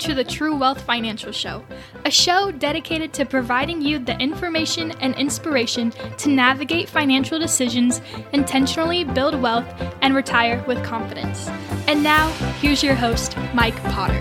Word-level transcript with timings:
To 0.00 0.14
the 0.14 0.24
True 0.24 0.54
Wealth 0.54 0.82
Financial 0.82 1.32
Show, 1.32 1.64
a 2.04 2.10
show 2.10 2.50
dedicated 2.50 3.12
to 3.14 3.24
providing 3.24 3.80
you 3.80 3.98
the 3.98 4.16
information 4.18 4.92
and 5.00 5.14
inspiration 5.16 5.90
to 6.18 6.28
navigate 6.28 6.88
financial 6.88 7.38
decisions, 7.38 8.02
intentionally 8.32 9.04
build 9.04 9.40
wealth, 9.40 9.66
and 10.02 10.14
retire 10.14 10.62
with 10.68 10.84
confidence. 10.84 11.48
And 11.88 12.02
now, 12.02 12.30
here's 12.60 12.82
your 12.82 12.94
host, 12.94 13.36
Mike 13.54 13.74
Potter. 13.84 14.20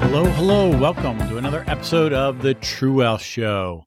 Hello, 0.00 0.24
hello. 0.24 0.76
Welcome 0.76 1.18
to 1.28 1.36
another 1.36 1.64
episode 1.68 2.12
of 2.12 2.40
the 2.42 2.54
True 2.54 2.94
Wealth 2.94 3.22
Show. 3.22 3.84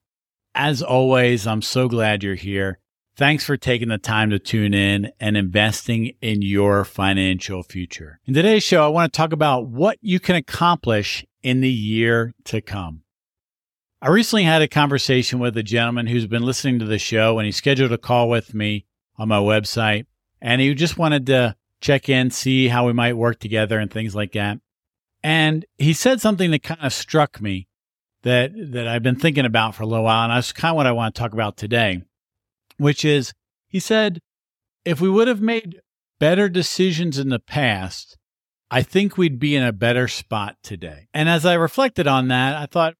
As 0.54 0.82
always, 0.82 1.46
I'm 1.46 1.62
so 1.62 1.88
glad 1.88 2.22
you're 2.22 2.36
here. 2.36 2.78
Thanks 3.18 3.42
for 3.42 3.56
taking 3.56 3.88
the 3.88 3.98
time 3.98 4.30
to 4.30 4.38
tune 4.38 4.72
in 4.74 5.10
and 5.18 5.36
investing 5.36 6.12
in 6.22 6.40
your 6.40 6.84
financial 6.84 7.64
future. 7.64 8.20
In 8.26 8.32
today's 8.32 8.62
show, 8.62 8.84
I 8.84 8.90
want 8.90 9.12
to 9.12 9.16
talk 9.16 9.32
about 9.32 9.66
what 9.66 9.98
you 10.00 10.20
can 10.20 10.36
accomplish 10.36 11.26
in 11.42 11.60
the 11.60 11.68
year 11.68 12.32
to 12.44 12.60
come. 12.60 13.02
I 14.00 14.10
recently 14.10 14.44
had 14.44 14.62
a 14.62 14.68
conversation 14.68 15.40
with 15.40 15.56
a 15.56 15.64
gentleman 15.64 16.06
who's 16.06 16.28
been 16.28 16.44
listening 16.44 16.78
to 16.78 16.84
the 16.84 17.00
show 17.00 17.40
and 17.40 17.46
he 17.46 17.50
scheduled 17.50 17.90
a 17.90 17.98
call 17.98 18.28
with 18.28 18.54
me 18.54 18.86
on 19.16 19.26
my 19.26 19.38
website 19.38 20.06
and 20.40 20.60
he 20.60 20.72
just 20.74 20.96
wanted 20.96 21.26
to 21.26 21.56
check 21.80 22.08
in, 22.08 22.30
see 22.30 22.68
how 22.68 22.86
we 22.86 22.92
might 22.92 23.16
work 23.16 23.40
together 23.40 23.80
and 23.80 23.90
things 23.90 24.14
like 24.14 24.30
that. 24.34 24.60
And 25.24 25.66
he 25.76 25.92
said 25.92 26.20
something 26.20 26.52
that 26.52 26.62
kind 26.62 26.84
of 26.84 26.92
struck 26.92 27.40
me 27.40 27.66
that 28.22 28.52
that 28.54 28.86
I've 28.86 29.02
been 29.02 29.18
thinking 29.18 29.44
about 29.44 29.74
for 29.74 29.82
a 29.82 29.86
little 29.86 30.04
while 30.04 30.22
and 30.22 30.36
that's 30.36 30.52
kind 30.52 30.70
of 30.70 30.76
what 30.76 30.86
I 30.86 30.92
want 30.92 31.16
to 31.16 31.18
talk 31.18 31.32
about 31.32 31.56
today 31.56 32.04
which 32.78 33.04
is 33.04 33.32
he 33.68 33.80
said, 33.80 34.20
if 34.84 35.00
we 35.00 35.10
would 35.10 35.28
have 35.28 35.40
made 35.40 35.80
better 36.18 36.48
decisions 36.48 37.18
in 37.18 37.28
the 37.28 37.38
past, 37.38 38.16
I 38.70 38.82
think 38.82 39.16
we'd 39.16 39.38
be 39.38 39.54
in 39.54 39.62
a 39.62 39.72
better 39.72 40.08
spot 40.08 40.56
today. 40.62 41.08
And 41.14 41.28
as 41.28 41.46
I 41.46 41.54
reflected 41.54 42.06
on 42.06 42.28
that, 42.28 42.56
I 42.56 42.66
thought 42.66 42.94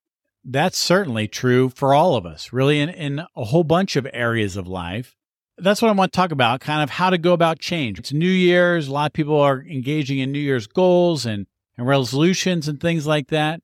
that's 0.45 0.79
certainly 0.79 1.29
true 1.29 1.69
for 1.69 1.95
all 1.95 2.17
of 2.17 2.25
us, 2.25 2.53
really, 2.53 2.81
in, 2.81 2.89
in 2.89 3.23
a 3.37 3.45
whole 3.45 3.65
bunch 3.65 3.97
of 3.97 4.07
areas 4.13 4.57
of 4.57 4.67
life. 4.67 5.15
That's 5.59 5.83
what 5.83 5.89
I 5.89 5.95
want 5.95 6.13
to 6.13 6.17
talk 6.17 6.31
about, 6.31 6.61
kind 6.61 6.83
of 6.83 6.91
how 6.91 7.11
to 7.11 7.19
go 7.19 7.33
about 7.33 7.59
change. 7.59 7.99
It's 7.99 8.13
New 8.13 8.31
Year's. 8.31 8.89
A 8.89 8.93
lot 8.93 9.11
of 9.11 9.13
people 9.13 9.41
are 9.41 9.61
engaging 9.63 10.21
in 10.21 10.31
New 10.31 10.39
Year's 10.39 10.67
goals 10.67 11.27
and, 11.27 11.47
and 11.77 11.87
resolutions 11.87 12.69
and 12.69 12.81
things 12.81 13.07
like 13.07 13.29
that. 13.29 13.61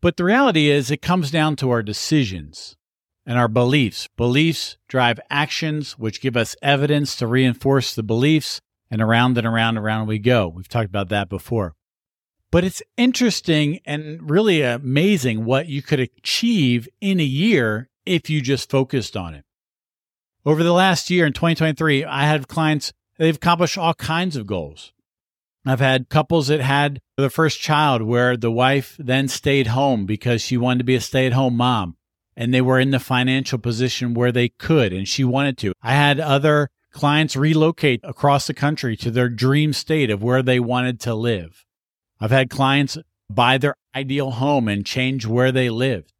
But 0.00 0.16
the 0.16 0.24
reality 0.24 0.70
is, 0.70 0.90
it 0.90 1.02
comes 1.02 1.30
down 1.30 1.56
to 1.56 1.70
our 1.70 1.82
decisions 1.82 2.76
and 3.26 3.38
our 3.38 3.48
beliefs. 3.48 4.08
Beliefs 4.16 4.78
drive 4.88 5.18
actions, 5.28 5.98
which 5.98 6.20
give 6.20 6.36
us 6.36 6.56
evidence 6.62 7.16
to 7.16 7.26
reinforce 7.26 7.94
the 7.94 8.04
beliefs, 8.04 8.60
and 8.90 9.02
around 9.02 9.36
and 9.36 9.46
around 9.46 9.76
and 9.76 9.84
around 9.84 10.06
we 10.06 10.18
go. 10.18 10.46
We've 10.46 10.68
talked 10.68 10.88
about 10.88 11.08
that 11.08 11.28
before. 11.28 11.74
But 12.52 12.62
it's 12.62 12.82
interesting 12.96 13.80
and 13.84 14.30
really 14.30 14.62
amazing 14.62 15.44
what 15.44 15.66
you 15.66 15.82
could 15.82 15.98
achieve 15.98 16.88
in 17.00 17.18
a 17.18 17.24
year 17.24 17.88
if 18.06 18.30
you 18.30 18.40
just 18.40 18.70
focused 18.70 19.16
on 19.16 19.34
it. 19.34 19.44
Over 20.44 20.62
the 20.62 20.72
last 20.72 21.10
year 21.10 21.26
in 21.26 21.32
2023, 21.32 22.04
I 22.04 22.24
had 22.24 22.46
clients, 22.46 22.92
they've 23.18 23.34
accomplished 23.34 23.76
all 23.76 23.94
kinds 23.94 24.36
of 24.36 24.46
goals. 24.46 24.92
I've 25.66 25.80
had 25.80 26.08
couples 26.08 26.46
that 26.46 26.60
had 26.60 27.00
the 27.16 27.28
first 27.28 27.60
child 27.60 28.02
where 28.02 28.36
the 28.36 28.52
wife 28.52 28.94
then 29.00 29.26
stayed 29.26 29.66
home 29.66 30.06
because 30.06 30.40
she 30.40 30.56
wanted 30.56 30.78
to 30.78 30.84
be 30.84 30.94
a 30.94 31.00
stay 31.00 31.26
at 31.26 31.32
home 31.32 31.56
mom 31.56 31.96
and 32.36 32.52
they 32.52 32.60
were 32.60 32.78
in 32.78 32.90
the 32.90 32.98
financial 33.00 33.58
position 33.58 34.14
where 34.14 34.32
they 34.32 34.48
could 34.48 34.92
and 34.92 35.08
she 35.08 35.24
wanted 35.24 35.56
to. 35.58 35.72
I 35.82 35.92
had 35.94 36.20
other 36.20 36.68
clients 36.92 37.36
relocate 37.36 38.00
across 38.04 38.46
the 38.46 38.54
country 38.54 38.96
to 38.96 39.10
their 39.10 39.28
dream 39.28 39.72
state 39.72 40.10
of 40.10 40.22
where 40.22 40.42
they 40.42 40.60
wanted 40.60 41.00
to 41.00 41.14
live. 41.14 41.64
I've 42.20 42.30
had 42.30 42.50
clients 42.50 42.98
buy 43.30 43.58
their 43.58 43.74
ideal 43.94 44.32
home 44.32 44.68
and 44.68 44.84
change 44.84 45.26
where 45.26 45.52
they 45.52 45.70
lived. 45.70 46.12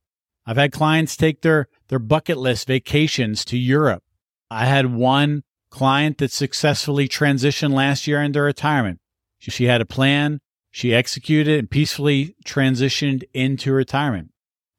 I've 0.47 0.57
had 0.57 0.73
clients 0.73 1.17
take 1.17 1.43
their, 1.43 1.69
their 1.89 1.99
bucket 1.99 2.39
list 2.39 2.67
vacations 2.67 3.45
to 3.47 3.59
Europe. 3.59 4.03
I 4.51 4.67
had 4.67 4.95
one 4.95 5.43
client 5.71 6.19
that 6.19 6.31
successfully 6.31 7.09
transitioned 7.09 7.73
last 7.73 8.07
year 8.07 8.23
into 8.23 8.41
retirement. 8.41 9.01
She 9.39 9.65
had 9.65 9.81
a 9.81 9.87
plan, 9.87 10.41
she 10.71 10.95
executed 10.95 11.59
and 11.59 11.71
peacefully 11.71 12.37
transitioned 12.45 13.25
into 13.35 13.73
retirement 13.73 14.31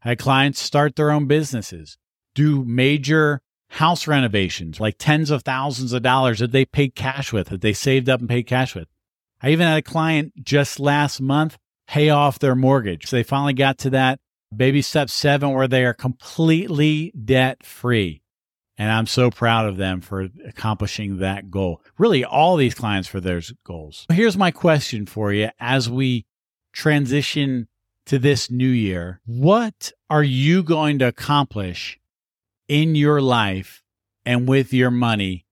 had 0.08 0.20
clients 0.20 0.62
start 0.62 0.96
their 0.96 1.12
own 1.12 1.28
businesses, 1.28 1.98
do 2.34 2.64
major 2.64 3.42
house 3.70 4.08
renovations, 4.08 4.80
like 4.80 4.96
tens 4.98 5.30
of 5.30 5.44
thousands 5.44 5.92
of 5.92 6.02
dollars 6.02 6.40
that 6.40 6.52
they 6.52 6.66
paid 6.66 6.96
cash 6.96 7.34
with, 7.34 7.50
that 7.50 7.62
they 7.62 7.74
saved 7.74 8.08
up 8.08 8.20
and 8.22 8.30
paid 8.30 8.44
cash 8.44 8.74
with. 8.74 8.88
I 9.42 9.50
even 9.50 9.68
had 9.68 9.78
a 9.78 9.82
client 9.82 10.34
just 10.44 10.80
last 10.80 11.20
month 11.20 11.58
pay 11.88 12.10
off 12.10 12.40
their 12.40 12.56
mortgage. 12.56 13.08
So 13.08 13.18
they 13.18 13.24
finally 13.24 13.54
got 13.54 13.78
to 13.80 13.90
that 13.92 14.20
baby 14.56 14.82
step 14.82 15.10
seven 15.10 15.52
where 15.52 15.68
they 15.68 15.86
are 15.86 15.94
completely 15.94 17.12
debt 17.12 17.66
free. 17.66 18.22
And 18.78 18.92
I'm 18.92 19.08
so 19.08 19.32
proud 19.32 19.66
of 19.66 19.78
them 19.78 20.02
for 20.02 20.28
accomplishing 20.48 21.18
that 21.18 21.50
goal. 21.50 21.82
Really, 21.98 22.24
all 22.24 22.56
these 22.56 22.76
clients 22.76 23.08
for 23.08 23.20
their 23.20 23.42
goals. 23.64 24.06
Here's 24.12 24.38
my 24.38 24.52
question 24.52 25.06
for 25.06 25.34
you 25.34 25.50
as 25.60 25.90
we 25.90 26.26
transition 26.74 27.68
to 28.08 28.18
this 28.18 28.50
new 28.50 28.70
year, 28.70 29.22
what 29.26 29.92
are 30.10 30.24
you 30.24 30.64
going 30.64 31.00
to 31.00 31.08
accomplish 31.08 32.00
in 32.68 32.96
your 32.96 33.22
life 33.22 33.84
and 34.26 34.48
with 34.48 34.74
your 34.74 34.92
money 34.92 35.46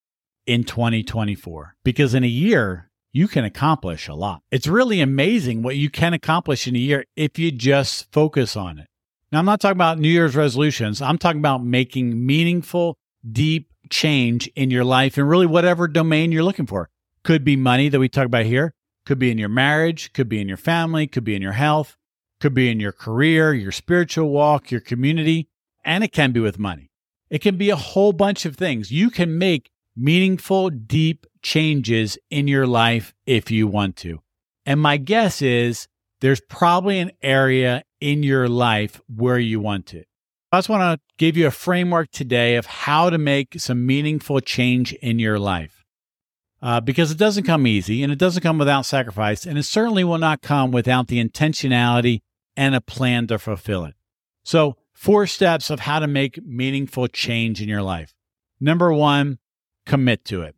in 0.48 0.64
2024? 0.64 1.76
Because 1.84 2.14
in 2.14 2.24
a 2.24 2.28
year, 2.28 2.90
you 3.12 3.28
can 3.28 3.44
accomplish 3.44 4.08
a 4.08 4.14
lot. 4.14 4.42
It's 4.52 4.68
really 4.68 5.02
amazing 5.02 5.64
what 5.64 5.76
you 5.76 5.90
can 5.90 6.14
accomplish 6.14 6.68
in 6.68 6.76
a 6.76 6.80
year 6.80 7.06
if 7.16 7.38
you 7.38 7.52
just 7.52 8.12
focus 8.12 8.56
on 8.56 8.80
it. 8.80 8.88
Now, 9.32 9.40
I'm 9.40 9.46
not 9.46 9.60
talking 9.60 9.78
about 9.78 10.00
New 10.00 10.10
Year's 10.10 10.36
resolutions. 10.36 11.02
I'm 11.02 11.18
talking 11.18 11.40
about 11.40 11.64
making 11.64 12.26
meaningful, 12.26 12.98
deep 13.30 13.70
change 13.90 14.48
in 14.56 14.72
your 14.72 14.86
life 14.86 15.18
and 15.18 15.28
really 15.28 15.46
whatever 15.46 15.88
domain 15.88 16.32
you're 16.32 16.44
looking 16.44 16.68
for. 16.68 16.90
Could 17.24 17.44
be 17.44 17.58
money 17.58 17.90
that 17.90 18.00
we 18.00 18.08
talk 18.08 18.26
about 18.26 18.46
here, 18.46 18.74
could 19.06 19.20
be 19.20 19.32
in 19.32 19.38
your 19.38 19.50
marriage, 19.50 20.14
could 20.14 20.30
be 20.30 20.40
in 20.40 20.48
your 20.48 20.58
family, 20.58 21.06
could 21.06 21.24
be 21.24 21.36
in 21.36 21.42
your 21.42 21.54
health, 21.54 21.98
could 22.46 22.54
be 22.54 22.70
in 22.70 22.80
your 22.80 22.92
career, 22.92 23.56
your 23.56 23.72
spiritual 23.72 24.30
walk, 24.30 24.70
your 24.70 24.80
community, 24.80 25.50
and 25.84 26.04
it 26.04 26.12
can 26.12 26.32
be 26.32 26.40
with 26.40 26.60
money. 26.60 26.92
It 27.28 27.42
can 27.42 27.58
be 27.58 27.72
a 27.72 27.76
whole 27.76 28.14
bunch 28.14 28.46
of 28.46 28.56
things. 28.56 28.92
You 28.92 29.10
can 29.10 29.40
make 29.40 29.72
meaningful, 29.96 30.70
deep 30.70 31.26
changes 31.42 32.20
in 32.30 32.48
your 32.48 32.68
life 32.68 33.16
if 33.26 33.50
you 33.50 33.66
want 33.66 33.96
to. 33.96 34.22
And 34.64 34.80
my 34.80 34.98
guess 34.98 35.42
is 35.42 35.88
there's 36.22 36.40
probably 36.40 37.00
an 37.00 37.14
area 37.24 37.84
in 38.00 38.22
your 38.22 38.48
life 38.48 39.02
where 39.08 39.40
you 39.40 39.60
want 39.60 39.96
it. 39.96 40.08
I 40.52 40.60
just 40.60 40.70
want 40.70 40.84
to 40.84 41.04
give 41.18 41.36
you 41.36 41.48
a 41.48 41.52
framework 41.52 42.12
today 42.12 42.58
of 42.58 42.68
how 42.68 43.10
to 43.10 43.18
make 43.18 43.60
some 43.60 43.88
meaningful 43.88 44.40
change 44.40 44.94
in 44.94 45.18
your 45.18 45.40
life. 45.40 45.84
Uh, 46.62 46.80
because 46.80 47.10
it 47.10 47.18
doesn't 47.18 47.46
come 47.46 47.66
easy 47.66 48.04
and 48.04 48.12
it 48.12 48.20
doesn't 48.20 48.44
come 48.44 48.60
without 48.60 48.86
sacrifice, 48.86 49.48
and 49.48 49.58
it 49.58 49.64
certainly 49.64 50.04
will 50.04 50.20
not 50.20 50.44
come 50.44 50.70
without 50.70 51.08
the 51.08 51.24
intentionality 51.24 52.22
and 52.58 52.76
a 52.76 52.82
plan 52.82 53.28
to 53.28 53.40
fulfill 53.40 53.86
it. 53.86 53.96
So, 54.44 54.78
four 54.94 55.28
steps 55.28 55.70
of 55.70 55.82
how 55.82 56.00
to 56.00 56.08
make 56.08 56.44
meaningful 56.46 57.08
change 57.08 57.62
in 57.62 57.68
your 57.68 57.82
life. 57.82 58.14
Number 58.60 58.94
one, 58.94 59.40
commit 59.86 60.26
to 60.26 60.42
it. 60.42 60.56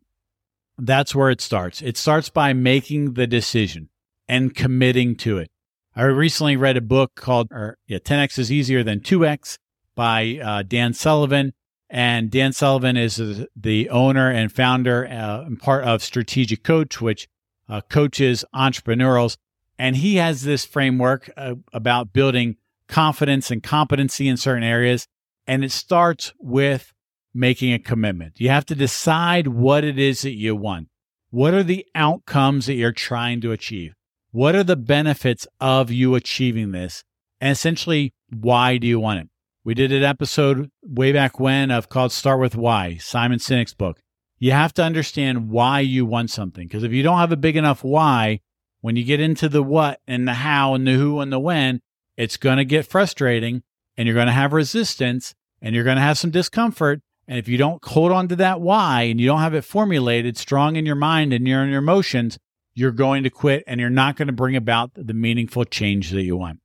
That's 0.78 1.14
where 1.14 1.30
it 1.30 1.40
starts. 1.40 1.82
It 1.82 1.96
starts 1.96 2.28
by 2.28 2.52
making 2.52 3.14
the 3.14 3.26
decision 3.26 3.88
and 4.28 4.54
committing 4.54 5.16
to 5.16 5.38
it. 5.38 5.50
I 5.96 6.02
recently 6.04 6.56
read 6.56 6.76
a 6.76 6.80
book 6.82 7.16
called 7.16 7.48
or, 7.50 7.78
yeah, 7.88 7.98
10x 7.98 8.38
is 8.38 8.52
easier 8.52 8.84
than 8.84 9.00
2x 9.00 9.58
by 9.96 10.38
uh, 10.42 10.62
Dan 10.62 10.94
Sullivan. 10.94 11.52
And 11.90 12.30
Dan 12.30 12.52
Sullivan 12.52 12.96
is 12.96 13.46
the 13.56 13.90
owner 13.90 14.30
and 14.30 14.52
founder 14.52 15.06
uh, 15.06 15.44
and 15.44 15.58
part 15.58 15.84
of 15.84 16.02
Strategic 16.02 16.62
Coach, 16.62 17.00
which 17.00 17.26
uh, 17.68 17.80
coaches 17.80 18.44
entrepreneurs 18.52 19.38
and 19.78 19.96
he 19.96 20.16
has 20.16 20.42
this 20.42 20.64
framework 20.64 21.30
uh, 21.36 21.54
about 21.72 22.12
building 22.12 22.56
confidence 22.88 23.50
and 23.50 23.62
competency 23.62 24.28
in 24.28 24.36
certain 24.36 24.64
areas. 24.64 25.06
And 25.46 25.64
it 25.64 25.72
starts 25.72 26.32
with 26.38 26.92
making 27.32 27.72
a 27.72 27.78
commitment. 27.78 28.40
You 28.40 28.50
have 28.50 28.66
to 28.66 28.74
decide 28.74 29.48
what 29.48 29.84
it 29.84 29.98
is 29.98 30.22
that 30.22 30.34
you 30.34 30.56
want. 30.56 30.88
What 31.30 31.54
are 31.54 31.62
the 31.62 31.86
outcomes 31.94 32.66
that 32.66 32.74
you're 32.74 32.92
trying 32.92 33.40
to 33.42 33.52
achieve? 33.52 33.94
What 34.30 34.54
are 34.54 34.64
the 34.64 34.76
benefits 34.76 35.46
of 35.60 35.90
you 35.90 36.14
achieving 36.14 36.72
this? 36.72 37.04
And 37.40 37.52
essentially, 37.52 38.14
why 38.30 38.78
do 38.78 38.86
you 38.86 38.98
want 38.98 39.20
it? 39.20 39.28
We 39.64 39.74
did 39.74 39.92
an 39.92 40.02
episode 40.02 40.70
way 40.82 41.12
back 41.12 41.38
when 41.38 41.70
of 41.70 41.88
called 41.88 42.12
Start 42.12 42.40
with 42.40 42.56
Why, 42.56 42.96
Simon 42.96 43.38
Sinek's 43.38 43.74
book. 43.74 44.00
You 44.38 44.52
have 44.52 44.72
to 44.74 44.82
understand 44.82 45.50
why 45.50 45.80
you 45.80 46.06
want 46.06 46.30
something. 46.30 46.66
Because 46.66 46.84
if 46.84 46.92
you 46.92 47.02
don't 47.02 47.18
have 47.18 47.32
a 47.32 47.36
big 47.36 47.56
enough 47.56 47.84
why, 47.84 48.40
when 48.80 48.96
you 48.96 49.04
get 49.04 49.20
into 49.20 49.48
the 49.48 49.62
what 49.62 50.00
and 50.06 50.26
the 50.26 50.34
how 50.34 50.74
and 50.74 50.86
the 50.86 50.94
who 50.94 51.20
and 51.20 51.32
the 51.32 51.40
when, 51.40 51.80
it's 52.16 52.36
going 52.36 52.58
to 52.58 52.64
get 52.64 52.86
frustrating 52.86 53.62
and 53.96 54.06
you're 54.06 54.14
going 54.14 54.26
to 54.26 54.32
have 54.32 54.52
resistance 54.52 55.34
and 55.60 55.74
you're 55.74 55.84
going 55.84 55.96
to 55.96 56.02
have 56.02 56.18
some 56.18 56.30
discomfort. 56.30 57.00
And 57.26 57.38
if 57.38 57.48
you 57.48 57.58
don't 57.58 57.84
hold 57.84 58.12
on 58.12 58.28
to 58.28 58.36
that 58.36 58.60
why 58.60 59.02
and 59.02 59.20
you 59.20 59.26
don't 59.26 59.40
have 59.40 59.54
it 59.54 59.64
formulated 59.64 60.36
strong 60.36 60.76
in 60.76 60.86
your 60.86 60.96
mind 60.96 61.32
and 61.32 61.46
your, 61.46 61.62
in 61.62 61.70
your 61.70 61.80
emotions, 61.80 62.38
you're 62.74 62.92
going 62.92 63.24
to 63.24 63.30
quit 63.30 63.64
and 63.66 63.80
you're 63.80 63.90
not 63.90 64.16
going 64.16 64.28
to 64.28 64.32
bring 64.32 64.56
about 64.56 64.92
the 64.94 65.14
meaningful 65.14 65.64
change 65.64 66.10
that 66.10 66.22
you 66.22 66.36
want. 66.36 66.60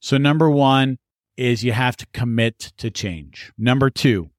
So, 0.00 0.16
number 0.16 0.48
one 0.48 0.98
is 1.36 1.62
you 1.62 1.72
have 1.72 1.96
to 1.98 2.06
commit 2.12 2.72
to 2.78 2.90
change. 2.90 3.52
Number 3.58 3.90
two, 3.90 4.30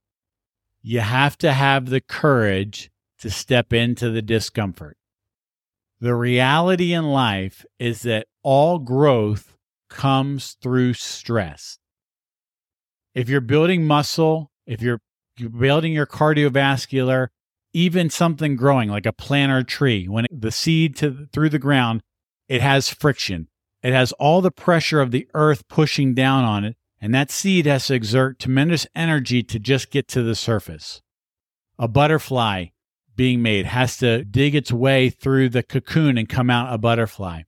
you 0.82 1.02
have 1.02 1.38
to 1.38 1.54
have 1.54 1.90
the 1.90 2.02
courage 2.02 2.90
to 3.20 3.30
step 3.30 3.74
into 3.74 4.10
the 4.10 4.22
discomfort. 4.22 4.98
The 6.02 6.16
reality 6.16 6.94
in 6.94 7.06
life 7.06 7.66
is 7.78 8.04
that 8.04 8.28
all 8.42 8.80
growth 8.80 9.54
comes 9.90 10.56
through 10.62 10.94
stress. 10.94 11.78
If 13.14 13.28
you're 13.28 13.42
building 13.42 13.86
muscle, 13.86 14.52
if 14.66 14.82
you're, 14.82 15.02
building 15.58 15.94
your 15.94 16.06
cardiovascular, 16.06 17.28
even 17.74 18.10
something 18.10 18.56
growing 18.56 18.90
like 18.90 19.06
a 19.06 19.14
plant 19.14 19.52
or 19.52 19.64
tree, 19.64 20.08
when 20.08 20.26
it, 20.26 20.42
the 20.42 20.52
seed 20.52 20.96
to 20.98 21.28
through 21.34 21.50
the 21.50 21.60
ground, 21.60 22.02
it 22.48 22.62
has 22.62 22.90
friction. 22.90 23.48
It 23.84 23.94
has 23.94 24.12
all 24.14 24.42
the 24.42 24.52
pressure 24.52 25.02
of 25.02 25.12
the 25.12 25.28
earth 25.34 25.68
pushing 25.68 26.14
down 26.14 26.44
on 26.44 26.66
it, 26.66 26.76
and 27.00 27.14
that 27.14 27.32
seed 27.32 27.66
has 27.66 27.88
to 27.88 27.94
exert 27.94 28.40
tremendous 28.40 28.88
energy 28.96 29.44
to 29.44 29.60
just 29.60 29.92
get 29.92 30.08
to 30.10 30.24
the 30.24 30.36
surface. 30.36 31.02
A 31.78 31.88
butterfly 31.88 32.68
being 33.20 33.42
made 33.42 33.66
has 33.66 33.98
to 33.98 34.24
dig 34.24 34.56
its 34.56 34.72
way 34.72 35.10
through 35.10 35.50
the 35.50 35.62
cocoon 35.62 36.18
and 36.18 36.30
come 36.30 36.50
out 36.50 36.74
a 36.74 36.78
butterfly. 36.78 37.42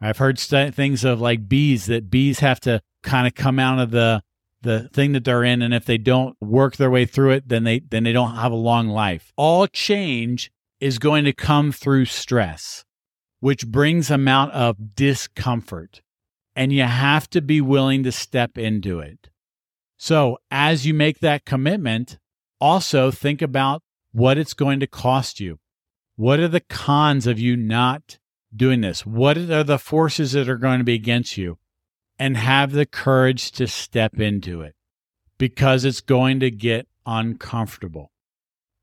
I've 0.00 0.18
heard 0.18 0.38
st- 0.38 0.76
things 0.76 1.02
of 1.02 1.20
like 1.20 1.48
bees 1.48 1.86
that 1.86 2.08
bees 2.08 2.38
have 2.38 2.60
to 2.60 2.80
kind 3.02 3.26
of 3.26 3.34
come 3.34 3.58
out 3.58 3.80
of 3.80 3.90
the 3.90 4.22
the 4.62 4.88
thing 4.90 5.10
that 5.12 5.24
they're 5.24 5.42
in 5.42 5.60
and 5.60 5.74
if 5.74 5.84
they 5.84 5.98
don't 5.98 6.36
work 6.40 6.76
their 6.76 6.90
way 6.90 7.04
through 7.04 7.32
it 7.32 7.48
then 7.48 7.64
they 7.64 7.80
then 7.80 8.04
they 8.04 8.12
don't 8.12 8.36
have 8.36 8.52
a 8.52 8.56
long 8.56 8.86
life 8.86 9.32
all 9.36 9.66
change 9.66 10.52
is 10.78 11.00
going 11.00 11.24
to 11.24 11.32
come 11.32 11.72
through 11.72 12.04
stress 12.04 12.84
which 13.40 13.66
brings 13.66 14.12
amount 14.12 14.52
of 14.52 14.94
discomfort 14.94 16.00
and 16.54 16.72
you 16.72 16.84
have 16.84 17.28
to 17.30 17.40
be 17.40 17.60
willing 17.60 18.04
to 18.04 18.12
step 18.12 18.56
into 18.56 19.00
it 19.00 19.30
so 19.96 20.38
as 20.50 20.86
you 20.86 20.94
make 20.94 21.18
that 21.18 21.44
commitment 21.44 22.18
also 22.60 23.10
think 23.10 23.42
about 23.42 23.82
what 24.18 24.38
it's 24.38 24.54
going 24.54 24.80
to 24.80 24.86
cost 24.86 25.40
you 25.40 25.58
what 26.16 26.40
are 26.40 26.48
the 26.48 26.60
cons 26.60 27.26
of 27.26 27.38
you 27.38 27.56
not 27.56 28.18
doing 28.54 28.80
this 28.80 29.06
what 29.06 29.36
are 29.36 29.64
the 29.64 29.78
forces 29.78 30.32
that 30.32 30.48
are 30.48 30.56
going 30.56 30.78
to 30.78 30.84
be 30.84 30.94
against 30.94 31.36
you 31.36 31.58
and 32.18 32.36
have 32.36 32.72
the 32.72 32.86
courage 32.86 33.52
to 33.52 33.66
step 33.66 34.18
into 34.18 34.60
it 34.60 34.74
because 35.38 35.84
it's 35.84 36.00
going 36.00 36.40
to 36.40 36.50
get 36.50 36.88
uncomfortable. 37.06 38.10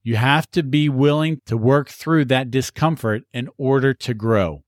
You 0.04 0.16
have 0.16 0.50
to 0.52 0.64
be 0.64 0.88
willing 0.88 1.42
to 1.46 1.58
work 1.58 1.90
through 1.90 2.26
that 2.26 2.52
discomfort 2.52 3.24
in 3.34 3.50
order 3.58 3.94
to 3.94 4.14
grow. 4.14 4.64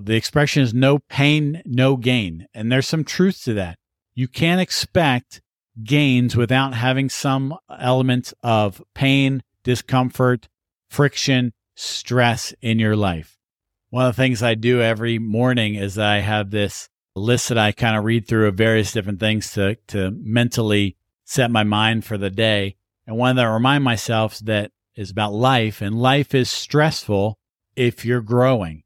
The 0.00 0.16
expression 0.16 0.62
is 0.62 0.72
no 0.72 1.00
pain, 1.10 1.62
no 1.64 1.96
gain. 1.96 2.46
And 2.54 2.70
there's 2.70 2.88
some 2.88 3.04
truth 3.04 3.42
to 3.44 3.54
that. 3.54 3.78
You 4.14 4.28
can't 4.28 4.60
expect 4.60 5.40
gains 5.84 6.36
without 6.36 6.74
having 6.74 7.08
some 7.08 7.56
element 7.70 8.32
of 8.42 8.82
pain, 8.94 9.42
discomfort, 9.62 10.48
friction, 10.88 11.52
stress 11.74 12.54
in 12.60 12.78
your 12.78 12.96
life. 12.96 13.38
One 13.90 14.06
of 14.06 14.14
the 14.16 14.22
things 14.22 14.42
I 14.42 14.54
do 14.54 14.82
every 14.82 15.18
morning 15.18 15.74
is 15.74 15.98
I 15.98 16.18
have 16.18 16.50
this 16.50 16.88
list 17.14 17.48
that 17.48 17.58
I 17.58 17.72
kind 17.72 17.96
of 17.96 18.04
read 18.04 18.26
through 18.26 18.48
of 18.48 18.54
various 18.54 18.92
different 18.92 19.20
things 19.20 19.52
to 19.52 19.76
to 19.88 20.10
mentally 20.10 20.96
set 21.24 21.50
my 21.50 21.64
mind 21.64 22.04
for 22.04 22.18
the 22.18 22.30
day. 22.30 22.76
And 23.06 23.16
one 23.16 23.36
that 23.36 23.46
I 23.46 23.52
remind 23.52 23.84
myself 23.84 24.38
that 24.40 24.72
is 24.94 25.10
about 25.10 25.32
life, 25.32 25.80
and 25.80 26.00
life 26.00 26.34
is 26.34 26.50
stressful 26.50 27.38
if 27.76 28.04
you're 28.04 28.20
growing. 28.20 28.82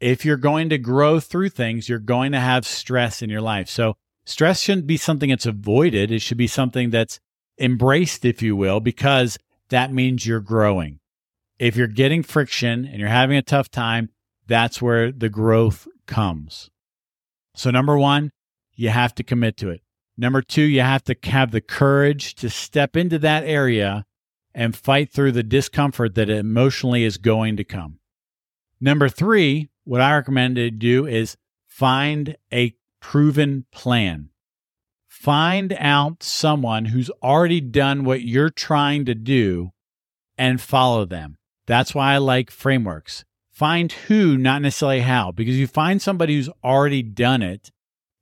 If 0.00 0.24
you're 0.24 0.36
going 0.36 0.68
to 0.68 0.78
grow 0.78 1.20
through 1.20 1.48
things, 1.50 1.88
you're 1.88 1.98
going 1.98 2.32
to 2.32 2.40
have 2.40 2.66
stress 2.66 3.22
in 3.22 3.30
your 3.30 3.40
life. 3.40 3.68
So 3.68 3.96
stress 4.26 4.60
shouldn't 4.60 4.86
be 4.86 4.98
something 4.98 5.30
that's 5.30 5.46
avoided. 5.46 6.10
It 6.10 6.20
should 6.20 6.36
be 6.36 6.46
something 6.46 6.90
that's 6.90 7.18
embraced, 7.58 8.24
if 8.24 8.42
you 8.42 8.54
will, 8.54 8.80
because 8.80 9.38
that 9.70 9.92
means 9.92 10.26
you're 10.26 10.40
growing. 10.40 11.00
If 11.58 11.76
you're 11.76 11.86
getting 11.86 12.22
friction 12.22 12.84
and 12.84 12.98
you're 12.98 13.08
having 13.08 13.38
a 13.38 13.42
tough 13.42 13.70
time, 13.70 14.10
that's 14.46 14.82
where 14.82 15.10
the 15.10 15.30
growth 15.30 15.88
comes. 16.06 16.70
So, 17.54 17.70
number 17.70 17.96
one, 17.96 18.30
you 18.74 18.90
have 18.90 19.14
to 19.14 19.22
commit 19.22 19.56
to 19.58 19.70
it. 19.70 19.80
Number 20.18 20.42
two, 20.42 20.62
you 20.62 20.82
have 20.82 21.04
to 21.04 21.16
have 21.24 21.50
the 21.50 21.62
courage 21.62 22.34
to 22.36 22.50
step 22.50 22.96
into 22.96 23.18
that 23.20 23.44
area 23.44 24.04
and 24.54 24.76
fight 24.76 25.12
through 25.12 25.32
the 25.32 25.42
discomfort 25.42 26.14
that 26.14 26.30
emotionally 26.30 27.04
is 27.04 27.18
going 27.18 27.56
to 27.56 27.64
come. 27.64 27.98
Number 28.80 29.08
three, 29.08 29.70
what 29.84 30.00
I 30.00 30.14
recommend 30.14 30.56
to 30.56 30.70
do 30.70 31.06
is 31.06 31.36
find 31.66 32.36
a 32.52 32.74
proven 33.06 33.66
plan. 33.70 34.30
Find 35.06 35.72
out 35.78 36.22
someone 36.24 36.86
who's 36.86 37.10
already 37.22 37.60
done 37.60 38.04
what 38.04 38.22
you're 38.22 38.50
trying 38.50 39.04
to 39.04 39.14
do 39.14 39.70
and 40.36 40.60
follow 40.60 41.04
them. 41.04 41.36
That's 41.66 41.94
why 41.94 42.14
I 42.14 42.18
like 42.18 42.50
frameworks 42.50 43.24
find 43.52 43.90
who, 43.90 44.36
not 44.36 44.60
necessarily 44.60 45.00
how, 45.00 45.32
because 45.32 45.56
you 45.56 45.66
find 45.66 46.02
somebody 46.02 46.34
who's 46.34 46.50
already 46.62 47.02
done 47.02 47.42
it 47.42 47.70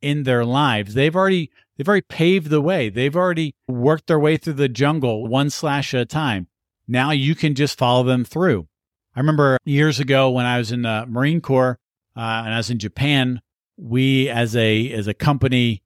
in 0.01 0.23
their 0.23 0.45
lives. 0.45 0.95
They've 0.95 1.17
already 1.17 1.51
they've 1.77 1.89
already 1.89 2.07
paved 2.09 2.51
the 2.51 2.61
way. 2.61 2.89
They've 2.91 3.17
already 3.17 3.55
worked 3.67 4.07
their 4.07 4.21
way 4.21 4.37
through 4.37 4.53
the 4.53 4.69
jungle 4.69 5.27
one 5.27 5.51
slash 5.51 5.93
at 5.95 6.03
a 6.03 6.07
time. 6.07 6.47
Now 6.87 7.11
you 7.11 7.35
can 7.35 7.55
just 7.55 7.79
follow 7.79 8.05
them 8.05 8.25
through. 8.25 8.69
I 9.17 9.21
remember 9.21 9.59
years 9.65 9.99
ago 9.99 10.31
when 10.31 10.47
I 10.47 10.59
was 10.59 10.71
in 10.71 10.83
the 10.83 11.05
Marine 11.09 11.41
Corps 11.41 11.79
uh, 12.17 12.43
and 12.45 12.55
I 12.55 12.59
was 12.59 12.71
in 12.71 12.79
Japan, 12.79 13.41
we 13.77 14.29
as 14.29 14.55
a 14.57 14.93
as 14.93 15.07
a 15.07 15.15
company 15.15 15.83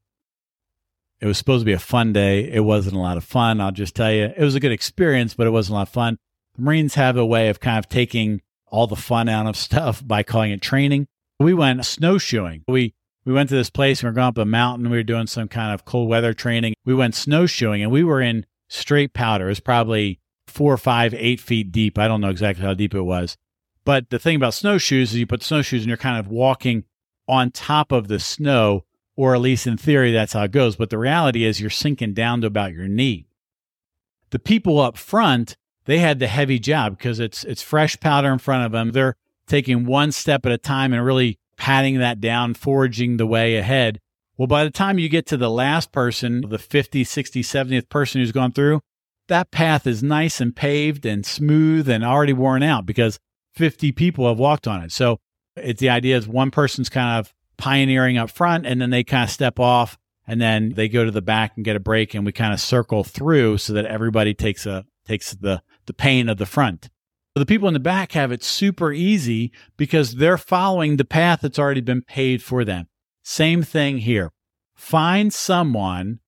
it 1.21 1.27
was 1.27 1.39
supposed 1.39 1.63
to 1.63 1.67
be 1.67 1.73
a 1.73 1.79
fun 1.79 2.13
day. 2.13 2.51
It 2.51 2.61
wasn't 2.61 2.97
a 2.97 3.01
lot 3.01 3.17
of 3.17 3.25
fun. 3.25 3.61
I'll 3.61 3.73
just 3.73 3.97
tell 3.97 4.13
you, 4.13 4.25
it 4.25 4.39
was 4.39 4.55
a 4.55 4.61
good 4.61 4.73
experience, 4.73 5.35
but 5.35 5.47
it 5.47 5.51
wasn't 5.51 5.73
a 5.73 5.77
lot 5.77 5.83
of 5.83 5.89
fun. 5.89 6.19
The 6.55 6.63
Marines 6.63 6.95
have 6.95 7.17
a 7.17 7.27
way 7.27 7.49
of 7.49 7.61
kind 7.61 7.79
of 7.79 7.89
taking 7.89 8.41
all 8.67 8.87
the 8.87 8.97
fun 8.97 9.29
out 9.29 9.47
of 9.47 9.57
stuff 9.57 10.07
by 10.07 10.23
calling 10.23 10.53
it 10.53 10.63
training. 10.63 11.09
We 11.41 11.55
went 11.55 11.85
snowshoeing. 11.85 12.65
We 12.69 12.95
we 13.25 13.33
went 13.35 13.51
to 13.51 13.57
this 13.57 13.71
place 13.71 14.01
and 14.03 14.09
we 14.09 14.11
are 14.13 14.15
going 14.15 14.29
up 14.29 14.39
a 14.39 14.45
mountain. 14.45 14.89
We 14.89 14.97
were 14.97 15.03
doing 15.03 15.27
some 15.27 15.49
kind 15.49 15.75
of 15.75 15.85
cold 15.85 16.09
weather 16.09 16.33
training. 16.33 16.75
We 16.85 16.95
went 16.95 17.15
snowshoeing 17.15 17.83
and 17.83 17.93
we 17.93 18.03
were 18.03 18.23
in 18.23 18.47
straight 18.69 19.13
powder. 19.13 19.47
It 19.47 19.51
was 19.51 19.61
probably 19.61 20.21
four, 20.47 20.77
five, 20.79 21.13
eight 21.15 21.39
feet 21.39 21.71
deep. 21.71 21.99
I 21.99 22.09
don't 22.09 22.23
know 22.23 22.31
exactly 22.31 22.65
how 22.65 22.75
deep 22.75 22.95
it 22.95 23.03
was. 23.03 23.37
But 23.85 24.09
the 24.11 24.19
thing 24.19 24.37
about 24.37 24.55
snowshoes 24.55 25.11
is 25.11 25.17
you 25.17 25.27
put 25.27 25.43
snowshoes 25.43 25.83
and 25.83 25.89
you're 25.89 25.97
kind 25.97 26.19
of 26.19 26.29
walking 26.29 26.85
on 27.29 27.51
top 27.51 27.93
of 27.93 28.09
the 28.09 28.19
snow, 28.19 28.85
or 29.17 29.35
at 29.35 29.41
least 29.41 29.67
in 29.67 29.77
theory, 29.77 30.13
that's 30.13 30.33
how 30.33 30.45
it 30.45 30.53
goes. 30.53 30.77
But 30.77 30.91
the 30.91 30.99
reality 30.99 31.45
is 31.45 31.61
you're 31.61 31.71
sinking 31.71 32.15
down 32.15 32.41
to 32.41 32.47
about 32.47 32.73
your 32.73 32.89
knee. 32.89 33.27
The 34.31 34.39
people 34.39 34.81
up 34.81 34.97
front 34.97 35.57
they 35.89 36.01
had 36.01 36.19
the 36.19 36.27
heavy 36.27 36.59
job 36.59 36.99
because 36.99 37.19
it's 37.19 37.45
it's 37.45 37.63
fresh 37.63 37.99
powder 37.99 38.31
in 38.31 38.39
front 38.39 38.67
of 38.67 38.73
them. 38.73 38.91
They're 38.91 39.17
taking 39.47 39.87
one 39.87 40.13
step 40.13 40.45
at 40.45 40.53
a 40.53 40.59
time 40.59 40.93
and 40.93 41.03
really 41.03 41.39
patting 41.57 41.99
that 41.99 42.21
down, 42.21 42.53
forging 42.53 43.17
the 43.17 43.27
way 43.27 43.57
ahead. 43.57 43.99
Well, 44.37 44.47
by 44.47 44.65
the 44.65 44.71
time 44.71 44.99
you 44.99 45.09
get 45.09 45.25
to 45.29 45.39
the 45.39 45.51
last 45.51 45.91
person, 45.91 46.43
the 46.47 46.59
50, 46.59 47.05
60, 47.05 47.43
70th 47.43 47.89
person 47.89 48.21
who's 48.21 48.33
gone 48.33 48.53
through, 48.53 48.83
that 49.29 49.51
path 49.51 49.87
is 49.87 50.03
nice 50.03 50.43
and 50.43 50.55
paved 50.55 51.07
and 51.07 51.25
smooth 51.25 51.89
and 51.89 52.05
already 52.05 52.35
worn 52.35 52.63
out 52.63 52.85
because 52.85 53.19
50 53.55 53.91
people 53.93 54.29
have 54.29 54.39
walked 54.39 54.69
on 54.69 54.83
it. 54.83 54.93
So 54.93 55.21
it's 55.63 55.81
the 55.81 55.91
idea 55.91 56.17
is 56.17 56.29
one 56.29 56.51
person's 56.51 56.89
kind 56.89 57.19
of 57.19 57.35
pioneering 57.57 58.19
up 58.19 58.31
front 58.31 58.67
and 58.67 58.81
then 58.81 58.91
they 58.91 59.05
kind 59.05 59.25
of 59.25 59.31
step 59.31 59.59
off 59.59 59.99
and 60.27 60.41
then 60.41 60.71
they 60.75 60.89
go 60.89 61.05
to 61.05 61.11
the 61.11 61.23
back 61.23 61.53
and 61.57 61.65
get 61.65 61.77
a 61.77 61.81
break 61.81 62.15
and 62.15 62.25
we 62.25 62.33
kind 62.33 62.53
of 62.53 62.61
circle 62.61 63.03
through 63.05 63.59
so 63.59 63.73
that 63.73 63.87
everybody 63.87 64.35
takes 64.35 64.67
a 64.67 64.85
takes 65.07 65.33
the 65.33 65.63
the 65.87 65.95
pain 65.95 66.29
of 66.29 66.37
the 66.37 66.47
front. 66.47 66.91
So 67.35 67.41
The 67.41 67.47
people 67.47 67.69
in 67.69 67.75
the 67.75 67.81
back 67.81 68.13
have 68.13 68.33
it 68.33 68.45
super 68.45 68.93
easy 68.93 69.53
because 69.77 70.17
they're 70.17 70.39
following 70.39 70.97
the 70.97 71.05
path 71.05 71.41
that's 71.41 71.59
already 71.59 71.81
been 71.81 72.03
paid 72.03 72.43
for 72.43 72.65
them. 72.65 72.89
Same 73.23 73.63
thing 73.63 73.99
here. 73.99 74.33
Find 74.75 75.33
someone 75.33 76.21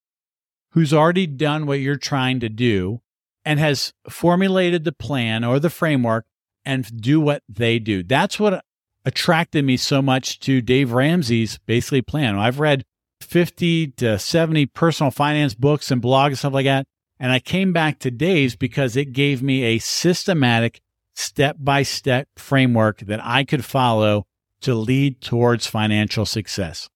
who's 0.70 0.92
already 0.92 1.26
done 1.26 1.66
what 1.66 1.80
you're 1.80 1.96
trying 1.96 2.40
to 2.40 2.48
do 2.48 3.00
and 3.44 3.58
has 3.58 3.92
formulated 4.08 4.84
the 4.84 4.92
plan 4.92 5.44
or 5.44 5.58
the 5.58 5.70
framework 5.70 6.26
and 6.64 7.00
do 7.00 7.20
what 7.20 7.42
they 7.48 7.78
do. 7.78 8.02
That's 8.02 8.38
what 8.38 8.64
attracted 9.04 9.64
me 9.64 9.76
so 9.76 10.02
much 10.02 10.40
to 10.40 10.60
Dave 10.60 10.92
Ramsey's 10.92 11.58
basically 11.66 12.02
plan. 12.02 12.38
I've 12.38 12.60
read 12.60 12.84
50 13.20 13.88
to 13.92 14.18
70 14.18 14.66
personal 14.66 15.10
finance 15.10 15.54
books 15.54 15.90
and 15.90 16.02
blogs 16.02 16.28
and 16.28 16.38
stuff 16.38 16.54
like 16.54 16.66
that. 16.66 16.86
And 17.18 17.32
I 17.32 17.38
came 17.38 17.72
back 17.72 17.98
to 18.00 18.10
Dave's 18.10 18.56
because 18.56 18.96
it 18.96 19.12
gave 19.12 19.42
me 19.42 19.62
a 19.64 19.78
systematic 19.78 20.80
step 21.14 21.56
by 21.58 21.82
step 21.82 22.28
framework 22.36 23.00
that 23.00 23.20
I 23.22 23.44
could 23.44 23.64
follow 23.64 24.26
to 24.62 24.74
lead 24.74 25.20
towards 25.20 25.66
financial 25.66 26.24
success. 26.24 26.88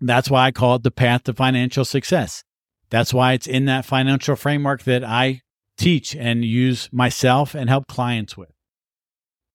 That's 0.00 0.30
why 0.30 0.46
I 0.46 0.50
call 0.50 0.76
it 0.76 0.82
the 0.82 0.90
path 0.90 1.24
to 1.24 1.34
financial 1.34 1.84
success. 1.84 2.42
That's 2.90 3.14
why 3.14 3.32
it's 3.32 3.46
in 3.46 3.66
that 3.66 3.84
financial 3.84 4.36
framework 4.36 4.82
that 4.82 5.04
I 5.04 5.42
teach 5.78 6.14
and 6.14 6.44
use 6.44 6.88
myself 6.92 7.54
and 7.54 7.68
help 7.68 7.86
clients 7.86 8.36
with. 8.36 8.50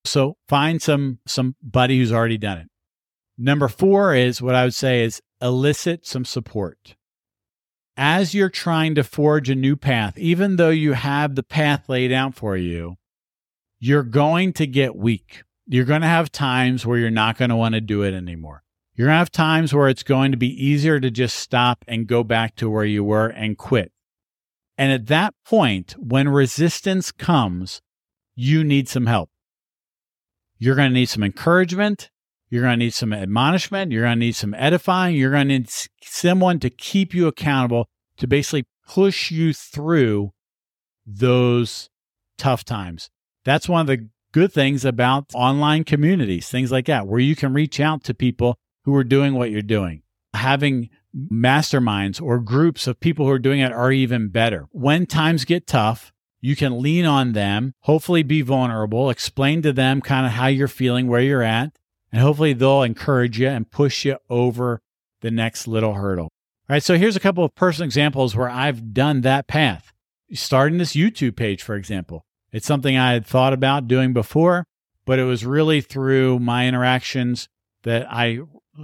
So 0.08 0.38
find 0.48 0.82
some 0.82 1.20
somebody 1.26 1.98
who's 1.98 2.12
already 2.12 2.38
done 2.38 2.60
it. 2.60 2.68
Number 3.38 3.68
four 3.68 4.16
is 4.16 4.42
what 4.42 4.56
I 4.56 4.64
would 4.64 4.74
say 4.74 5.04
is 5.04 5.22
elicit 5.42 6.06
some 6.06 6.26
support. 6.26 6.96
As 7.96 8.34
you're 8.34 8.50
trying 8.50 8.96
to 8.96 9.04
forge 9.04 9.50
a 9.50 9.56
new 9.56 9.76
path, 9.76 10.18
even 10.18 10.56
though 10.56 10.70
you 10.70 10.94
have 10.94 11.36
the 11.36 11.44
path 11.44 11.90
laid 11.90 12.12
out 12.12 12.36
for 12.36 12.56
you, 12.56 12.96
you're 13.80 14.04
going 14.04 14.54
to 14.54 14.68
get 14.68 14.96
weak. 14.96 15.44
You're 15.68 15.86
going 15.86 16.02
to 16.02 16.08
have 16.08 16.32
times 16.32 16.86
where 16.86 16.98
you're 16.98 17.10
not 17.10 17.38
going 17.38 17.50
to 17.50 17.56
want 17.56 17.76
to 17.76 17.82
do 17.82 18.04
it 18.04 18.14
anymore. 18.14 18.64
You're 18.96 19.08
going 19.08 19.16
to 19.16 19.20
have 19.20 19.32
times 19.32 19.74
where 19.74 19.90
it's 19.90 20.04
going 20.04 20.32
to 20.32 20.38
be 20.38 20.66
easier 20.66 21.00
to 21.00 21.12
just 21.12 21.36
stop 21.36 21.84
and 21.88 22.08
go 22.08 22.24
back 22.24 22.56
to 22.56 22.70
where 22.70 22.86
you 22.86 23.04
were 23.04 23.28
and 23.28 23.58
quit. 23.58 23.92
And 24.78 24.92
at 24.92 25.08
that 25.08 25.34
point, 25.46 25.96
when 25.98 26.30
resistance 26.30 27.12
comes, 27.12 27.82
you 28.36 28.64
need 28.64 28.88
some 28.88 29.08
help. 29.08 29.30
You're 30.60 30.76
going 30.76 30.90
to 30.90 30.94
need 30.94 31.10
some 31.10 31.24
encouragement. 31.24 32.10
You're 32.50 32.64
going 32.64 32.80
to 32.80 32.86
need 32.86 32.94
some 32.94 33.14
admonishment. 33.14 33.92
You're 33.92 34.04
going 34.04 34.16
to 34.16 34.26
need 34.26 34.36
some 34.36 34.54
edifying. 34.54 35.16
You're 35.16 35.32
going 35.32 35.48
to 35.48 35.60
need 35.60 35.70
someone 36.02 36.60
to 36.60 36.70
keep 36.70 37.14
you 37.14 37.28
accountable 37.28 37.90
to 38.18 38.28
basically 38.28 38.66
push 38.88 39.32
you 39.32 39.54
through 39.54 40.32
those 41.06 41.90
tough 42.38 42.64
times. 42.64 43.10
That's 43.44 43.70
one 43.70 43.82
of 43.82 43.88
the 43.88 44.10
good 44.32 44.52
things 44.54 44.86
about 44.86 45.26
online 45.34 45.84
communities, 45.84 46.50
things 46.50 46.72
like 46.72 46.86
that, 46.86 47.08
where 47.08 47.20
you 47.20 47.36
can 47.36 47.54
reach 47.54 47.80
out 47.80 48.04
to 48.06 48.14
people 48.14 48.58
who 48.84 48.96
are 48.96 49.04
doing 49.04 49.34
what 49.34 49.52
you're 49.52 49.62
doing. 49.62 50.04
Having 50.34 50.90
masterminds 51.16 52.22
or 52.22 52.40
groups 52.40 52.88
of 52.88 53.00
people 53.00 53.26
who 53.26 53.32
are 53.32 53.40
doing 53.40 53.60
it 53.60 53.72
are 53.72 53.92
even 53.92 54.30
better. 54.30 54.68
When 54.72 55.06
times 55.06 55.46
get 55.46 55.68
tough, 55.68 56.14
you 56.40 56.56
can 56.56 56.82
lean 56.82 57.06
on 57.06 57.34
them, 57.34 57.74
hopefully 57.82 58.24
be 58.24 58.42
vulnerable, 58.42 59.10
explain 59.10 59.62
to 59.64 59.74
them 59.74 60.02
kind 60.02 60.26
of 60.26 60.34
how 60.34 60.48
you're 60.48 60.68
feeling, 60.68 61.08
where 61.08 61.22
you're 61.22 61.44
at, 61.44 61.76
and 62.12 62.22
hopefully 62.22 62.54
they'll 62.54 62.84
encourage 62.84 63.40
you 63.40 63.48
and 63.48 63.72
push 63.72 64.06
you 64.06 64.18
over 64.30 64.82
the 65.22 65.32
next 65.32 65.68
little 65.68 65.94
hurdle. 65.94 66.26
All 66.70 66.74
right, 66.74 66.84
so 66.84 66.98
here's 66.98 67.16
a 67.16 67.22
couple 67.22 67.44
of 67.44 67.56
personal 67.56 67.86
examples 67.86 68.36
where 68.36 68.50
I've 68.50 68.94
done 68.94 69.22
that 69.22 69.48
path. 69.48 69.94
Starting 70.34 70.78
this 70.78 70.96
YouTube 70.96 71.36
page, 71.36 71.64
for 71.64 71.76
example. 71.76 72.26
It's 72.52 72.68
something 72.68 72.98
I 72.98 73.14
had 73.14 73.26
thought 73.26 73.54
about 73.54 73.88
doing 73.88 74.14
before, 74.14 74.66
but 75.06 75.20
it 75.20 75.24
was 75.24 75.46
really 75.46 75.82
through 75.82 76.40
my 76.40 76.68
interactions 76.68 77.48
that 77.84 78.06
I 78.10 78.40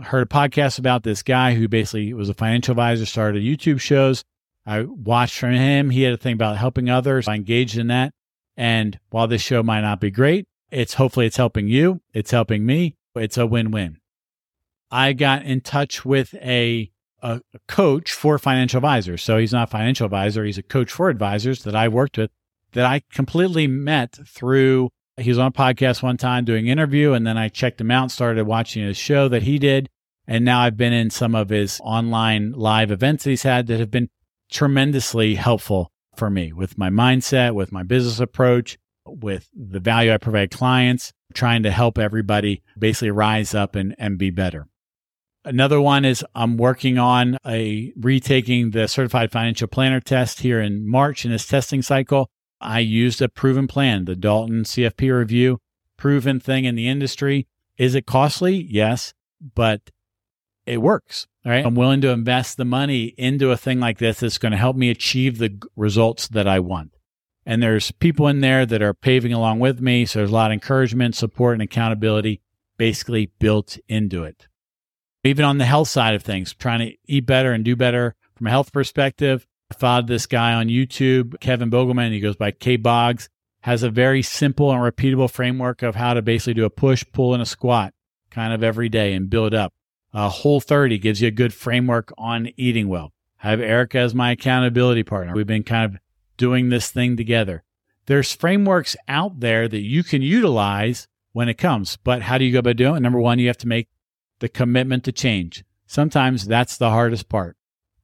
heard 0.06 0.24
a 0.24 0.30
podcast 0.30 0.80
about 0.80 1.04
this 1.04 1.22
guy 1.24 1.54
who 1.54 1.68
basically 1.68 2.14
was 2.14 2.30
a 2.30 2.34
financial 2.34 2.72
advisor, 2.72 3.06
started 3.06 3.44
YouTube 3.44 3.80
shows. 3.80 4.24
I 4.66 4.82
watched 4.82 5.38
from 5.38 5.54
him. 5.54 5.90
He 5.90 6.04
had 6.04 6.14
a 6.14 6.18
thing 6.18 6.34
about 6.34 6.58
helping 6.58 6.90
others. 6.90 7.28
I 7.28 7.36
engaged 7.36 7.78
in 7.78 7.88
that. 7.88 8.14
And 8.56 9.00
while 9.10 9.28
this 9.28 9.42
show 9.42 9.64
might 9.64 9.82
not 9.82 10.00
be 10.00 10.12
great, 10.12 10.48
it's 10.72 10.96
hopefully 10.96 11.26
it's 11.26 11.38
helping 11.38 11.68
you. 11.68 12.02
It's 12.14 12.32
helping 12.32 12.66
me. 12.66 12.96
It's 13.16 13.38
a 13.38 13.46
win-win. 13.46 13.98
I 14.90 15.14
got 15.14 15.44
in 15.44 15.62
touch 15.62 16.06
with 16.06 16.34
a, 16.36 16.92
a, 17.22 17.42
coach 17.68 18.14
for 18.14 18.38
financial 18.38 18.78
advisors. 18.78 19.24
So 19.24 19.38
he's 19.38 19.52
not 19.54 19.70
a 19.70 19.72
financial 19.72 20.06
advisor. 20.06 20.46
He's 20.46 20.58
a 20.58 20.64
coach 20.64 20.92
for 20.92 21.10
advisors 21.10 21.64
that 21.64 21.76
I 21.76 21.88
worked 21.88 22.18
with 22.18 22.32
that 22.74 22.86
I 22.86 23.02
completely 23.12 23.68
met 23.68 24.18
through 24.28 24.90
he 25.18 25.30
was 25.30 25.38
on 25.38 25.48
a 25.48 25.52
podcast 25.52 26.02
one 26.02 26.18
time 26.18 26.44
doing 26.44 26.68
interview 26.68 27.14
and 27.14 27.26
then 27.26 27.38
I 27.38 27.50
checked 27.50 27.80
him 27.80 27.92
out, 27.92 28.04
and 28.04 28.12
started 28.12 28.48
watching 28.48 28.84
his 28.84 28.98
show 28.98 29.28
that 29.30 29.44
he 29.44 29.60
did. 29.60 29.90
And 30.26 30.46
now 30.46 30.62
I've 30.62 30.78
been 30.78 30.94
in 30.94 31.10
some 31.10 31.36
of 31.36 31.50
his 31.50 31.80
online 31.84 32.54
live 32.54 32.92
events 32.92 33.24
that 33.24 33.30
he's 33.30 33.44
had 33.44 33.68
that 33.68 33.80
have 33.80 33.92
been 33.92 34.10
tremendously 34.54 35.36
helpful 35.36 35.92
for 36.16 36.30
me 36.30 36.54
with 36.54 36.78
my 36.78 36.90
mindset, 36.90 37.56
with 37.56 37.72
my 37.72 37.84
business 37.84 38.20
approach, 38.20 38.78
with 39.06 39.50
the 39.54 39.80
value 39.80 40.14
I 40.14 40.18
provide 40.18 40.52
clients, 40.52 41.12
trying 41.34 41.64
to 41.64 41.72
help 41.72 41.98
everybody 41.98 42.62
basically 42.78 43.12
rise 43.12 43.54
up 43.54 43.76
and, 43.76 43.96
and 43.98 44.18
be 44.18 44.30
better. 44.30 44.68
Another 45.46 45.82
one 45.82 46.06
is 46.06 46.24
I'm 46.36 46.56
working 46.56 46.98
on 46.98 47.38
a 47.46 47.92
retaking 47.98 48.72
the 48.72 48.88
certified 48.88 49.32
financial 49.32 49.68
planner 49.68 50.00
test 50.00 50.40
here 50.40 50.62
in 50.62 50.90
March 50.90 51.26
in 51.26 51.32
this 51.32 51.46
testing 51.46 51.82
cycle. 51.82 52.30
I 52.62 52.80
used 52.80 53.22
a 53.22 53.28
proven 53.28 53.68
plan, 53.68 54.06
the 54.06 54.16
Dalton 54.16 54.64
CFP 54.64 55.14
review, 55.18 55.60
proven 55.98 56.40
thing 56.40 56.64
in 56.64 56.76
the 56.76 56.88
industry. 56.88 57.48
Is 57.78 57.94
it 57.94 58.06
costly? 58.06 58.56
Yes, 58.56 59.14
but 59.54 59.82
it 60.66 60.82
works. 60.82 61.28
I'm 61.66 61.76
willing 61.76 62.02
to 62.02 62.10
invest 62.10 62.58
the 62.58 62.66
money 62.66 63.14
into 63.18 63.52
a 63.52 63.58
thing 63.58 63.80
like 63.80 63.98
this 63.98 64.22
that's 64.22 64.38
going 64.38 64.54
to 64.54 64.58
help 64.58 64.76
me 64.76 64.90
achieve 64.90 65.38
the 65.38 65.62
results 65.76 66.28
that 66.30 66.48
I 66.48 66.60
want. 66.60 66.96
And 67.46 67.62
there's 67.62 67.92
people 67.92 68.28
in 68.28 68.40
there 68.40 68.66
that 68.66 68.82
are 68.82 68.94
paving 68.94 69.34
along 69.34 69.60
with 69.60 69.82
me. 69.82 70.06
So 70.06 70.20
there's 70.20 70.30
a 70.30 70.34
lot 70.34 70.52
of 70.52 70.54
encouragement, 70.54 71.16
support, 71.16 71.54
and 71.54 71.62
accountability 71.62 72.42
basically 72.78 73.32
built 73.40 73.78
into 73.90 74.24
it. 74.24 74.48
Even 75.26 75.46
on 75.46 75.58
the 75.58 75.66
health 75.66 75.90
side 75.90 76.16
of 76.16 76.24
things, 76.24 76.54
trying 76.54 76.80
to 76.80 76.96
eat 77.08 77.26
better 77.26 77.52
and 77.52 77.64
do 77.64 77.76
better 77.76 78.16
from 78.36 78.48
a 78.48 78.50
health 78.50 78.72
perspective, 78.72 79.46
I 79.72 79.76
followed 79.76 80.08
this 80.08 80.26
guy 80.26 80.54
on 80.54 80.68
YouTube, 80.68 81.40
Kevin 81.40 81.70
Bogelman. 81.70 82.12
He 82.12 82.20
goes 82.20 82.36
by 82.36 82.52
K 82.52 82.78
Boggs. 82.78 83.30
Has 83.62 83.82
a 83.84 83.90
very 83.90 84.22
simple 84.22 84.72
and 84.74 84.82
repeatable 84.82 85.32
framework 85.32 85.84
of 85.84 85.96
how 85.96 86.14
to 86.14 86.22
basically 86.22 86.56
do 86.56 86.66
a 86.66 86.70
push, 86.70 87.06
pull, 87.14 87.34
and 87.34 87.42
a 87.42 87.46
squat 87.46 87.94
kind 88.30 88.54
of 88.54 88.62
every 88.62 88.90
day 88.90 89.14
and 89.14 89.30
build 89.30 89.54
up. 89.54 89.74
Uh, 90.14 90.30
Whole 90.30 90.62
30 90.62 91.00
gives 91.00 91.22
you 91.22 91.28
a 91.28 91.32
good 91.32 91.54
framework 91.54 92.14
on 92.18 92.50
eating 92.56 92.88
well. 92.88 93.14
I 93.44 93.50
have 93.50 93.60
Erica 93.60 94.00
as 94.00 94.14
my 94.14 94.32
accountability 94.32 95.04
partner. 95.04 95.34
We've 95.34 95.48
been 95.48 95.64
kind 95.64 95.94
of 95.94 96.00
doing 96.38 96.70
this 96.70 96.92
thing 96.92 97.18
together. 97.18 97.64
There's 98.06 98.34
frameworks 98.34 98.96
out 99.08 99.40
there 99.40 99.68
that 99.68 99.80
you 99.80 100.04
can 100.04 100.22
utilize 100.22 101.08
when 101.32 101.50
it 101.50 101.58
comes, 101.58 101.98
but 101.98 102.22
how 102.22 102.38
do 102.38 102.46
you 102.46 102.54
go 102.54 102.60
about 102.60 102.76
doing 102.76 102.98
it? 102.98 103.00
Number 103.02 103.20
one, 103.20 103.40
you 103.40 103.48
have 103.48 103.58
to 103.60 103.68
make 103.68 103.90
the 104.40 104.50
commitment 104.50 105.04
to 105.06 105.12
change. 105.12 105.64
Sometimes 105.88 106.46
that's 106.46 106.78
the 106.78 106.90
hardest 106.90 107.30
part 107.30 107.58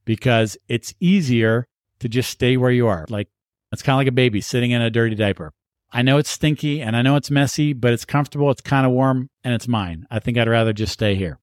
because 0.04 0.56
it's 0.68 0.94
easier 1.00 1.68
to 2.00 2.08
just 2.08 2.30
stay 2.30 2.56
where 2.56 2.70
you 2.70 2.86
are. 2.86 3.06
Like 3.08 3.28
it's 3.72 3.82
kind 3.82 3.94
of 3.94 3.98
like 3.98 4.08
a 4.08 4.12
baby 4.12 4.40
sitting 4.40 4.72
in 4.72 4.82
a 4.82 4.90
dirty 4.90 5.14
diaper. 5.14 5.52
I 5.92 6.02
know 6.02 6.18
it's 6.18 6.30
stinky 6.30 6.80
and 6.80 6.96
I 6.96 7.02
know 7.02 7.16
it's 7.16 7.30
messy, 7.30 7.72
but 7.72 7.92
it's 7.92 8.04
comfortable, 8.04 8.50
it's 8.50 8.60
kind 8.60 8.86
of 8.86 8.92
warm, 8.92 9.28
and 9.44 9.54
it's 9.54 9.68
mine. 9.68 10.06
I 10.10 10.18
think 10.18 10.38
I'd 10.38 10.48
rather 10.48 10.72
just 10.72 10.92
stay 10.92 11.14
here. 11.14 11.38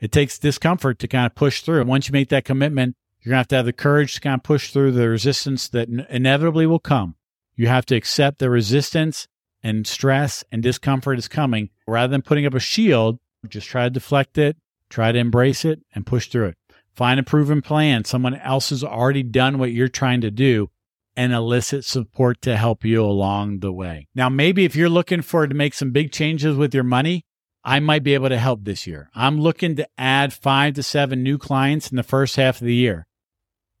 It 0.00 0.12
takes 0.12 0.38
discomfort 0.38 0.98
to 0.98 1.08
kind 1.08 1.26
of 1.26 1.34
push 1.34 1.62
through. 1.62 1.80
And 1.80 1.88
once 1.88 2.08
you 2.08 2.12
make 2.12 2.28
that 2.28 2.44
commitment, 2.44 2.96
you're 3.20 3.30
going 3.30 3.36
to 3.36 3.40
have 3.40 3.48
to 3.48 3.56
have 3.56 3.66
the 3.66 3.72
courage 3.72 4.14
to 4.14 4.20
kind 4.20 4.38
of 4.38 4.42
push 4.42 4.70
through 4.70 4.92
the 4.92 5.08
resistance 5.08 5.68
that 5.68 5.88
inevitably 5.88 6.66
will 6.66 6.78
come. 6.78 7.16
You 7.54 7.68
have 7.68 7.86
to 7.86 7.96
accept 7.96 8.38
the 8.38 8.50
resistance 8.50 9.26
and 9.62 9.86
stress 9.86 10.44
and 10.52 10.62
discomfort 10.62 11.18
is 11.18 11.28
coming 11.28 11.70
rather 11.86 12.10
than 12.10 12.22
putting 12.22 12.46
up 12.46 12.54
a 12.54 12.60
shield. 12.60 13.18
Just 13.48 13.68
try 13.68 13.84
to 13.84 13.90
deflect 13.90 14.38
it, 14.38 14.56
try 14.90 15.12
to 15.12 15.18
embrace 15.18 15.64
it, 15.64 15.80
and 15.94 16.06
push 16.06 16.28
through 16.28 16.48
it. 16.48 16.58
Find 16.94 17.18
a 17.18 17.22
proven 17.22 17.62
plan. 17.62 18.04
Someone 18.04 18.34
else 18.34 18.70
has 18.70 18.84
already 18.84 19.22
done 19.22 19.58
what 19.58 19.72
you're 19.72 19.88
trying 19.88 20.20
to 20.22 20.30
do 20.30 20.70
and 21.16 21.32
elicit 21.32 21.84
support 21.84 22.42
to 22.42 22.56
help 22.56 22.84
you 22.84 23.02
along 23.02 23.60
the 23.60 23.72
way. 23.72 24.08
Now, 24.14 24.28
maybe 24.28 24.64
if 24.64 24.76
you're 24.76 24.88
looking 24.88 25.22
for 25.22 25.46
to 25.46 25.54
make 25.54 25.74
some 25.74 25.90
big 25.90 26.12
changes 26.12 26.56
with 26.56 26.74
your 26.74 26.84
money, 26.84 27.24
I 27.66 27.80
might 27.80 28.04
be 28.04 28.14
able 28.14 28.28
to 28.28 28.38
help 28.38 28.64
this 28.64 28.86
year. 28.86 29.10
I'm 29.12 29.40
looking 29.40 29.74
to 29.74 29.88
add 29.98 30.32
five 30.32 30.74
to 30.74 30.84
seven 30.84 31.24
new 31.24 31.36
clients 31.36 31.90
in 31.90 31.96
the 31.96 32.04
first 32.04 32.36
half 32.36 32.60
of 32.60 32.66
the 32.66 32.74
year. 32.74 33.08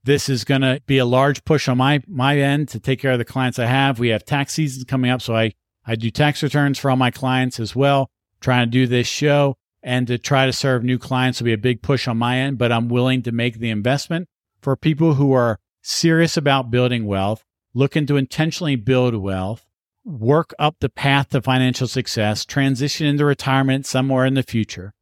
This 0.02 0.28
is 0.28 0.42
going 0.42 0.62
to 0.62 0.82
be 0.86 0.98
a 0.98 1.04
large 1.04 1.44
push 1.44 1.68
on 1.68 1.78
my 1.78 2.02
my 2.08 2.36
end 2.38 2.68
to 2.70 2.80
take 2.80 3.00
care 3.00 3.12
of 3.12 3.18
the 3.18 3.24
clients 3.24 3.60
I 3.60 3.66
have. 3.66 4.00
We 4.00 4.08
have 4.08 4.24
tax 4.24 4.54
seasons 4.54 4.84
coming 4.84 5.10
up, 5.10 5.22
so 5.22 5.36
I 5.36 5.52
I 5.86 5.94
do 5.94 6.10
tax 6.10 6.42
returns 6.42 6.78
for 6.78 6.90
all 6.90 6.96
my 6.96 7.12
clients 7.12 7.60
as 7.60 7.76
well. 7.76 8.10
Trying 8.40 8.66
to 8.66 8.70
do 8.70 8.86
this 8.88 9.06
show 9.06 9.56
and 9.84 10.08
to 10.08 10.18
try 10.18 10.46
to 10.46 10.52
serve 10.52 10.82
new 10.82 10.98
clients 10.98 11.40
will 11.40 11.46
be 11.46 11.52
a 11.52 11.58
big 11.58 11.80
push 11.80 12.08
on 12.08 12.18
my 12.18 12.38
end, 12.38 12.58
but 12.58 12.72
I'm 12.72 12.88
willing 12.88 13.22
to 13.22 13.32
make 13.32 13.60
the 13.60 13.70
investment 13.70 14.28
for 14.60 14.76
people 14.76 15.14
who 15.14 15.32
are 15.32 15.60
serious 15.82 16.36
about 16.36 16.72
building 16.72 17.06
wealth, 17.06 17.44
looking 17.72 18.04
to 18.06 18.16
intentionally 18.16 18.74
build 18.74 19.14
wealth, 19.14 19.65
work 20.06 20.54
up 20.58 20.76
the 20.80 20.88
path 20.88 21.30
to 21.30 21.42
financial 21.42 21.88
success, 21.88 22.44
transition 22.44 23.06
into 23.06 23.24
retirement 23.24 23.84
somewhere 23.84 24.24
in 24.24 24.34
the 24.34 24.42
future. 24.42 24.92